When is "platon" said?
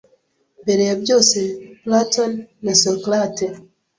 1.83-2.31